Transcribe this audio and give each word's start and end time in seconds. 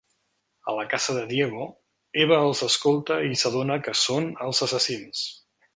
A 0.71 0.73
la 0.77 0.85
casa 0.93 1.15
de 1.17 1.25
Diego, 1.33 1.67
Eva 2.23 2.41
els 2.47 2.65
escolta 2.71 3.21
i 3.29 3.39
s'adona 3.45 3.79
que 3.89 3.97
són 4.07 4.31
els 4.47 4.67
assassins. 4.71 5.27